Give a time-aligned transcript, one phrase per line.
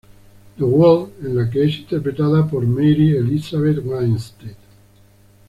[0.57, 4.55] The World", en la que es interpretada por Mary Elizabeth Winstead.